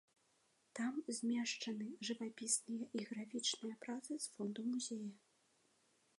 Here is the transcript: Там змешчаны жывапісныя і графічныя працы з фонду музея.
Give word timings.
Там 0.77 0.95
змешчаны 1.17 1.87
жывапісныя 2.09 2.85
і 3.01 3.07
графічныя 3.11 3.75
працы 3.87 4.11
з 4.27 4.35
фонду 4.35 4.61
музея. 4.73 5.13